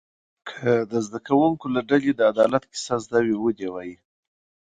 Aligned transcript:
که 0.49 0.69
د 0.91 0.93
زده 1.05 1.19
کوونکو 1.27 1.65
له 1.75 1.81
ډلې 1.89 2.11
د 2.15 2.21
عدالت 2.31 2.63
کیسه 2.71 2.95
زده 3.05 3.19
وي 3.25 3.35
و 3.41 3.47
دې 3.57 3.67
وایي. 3.73 3.95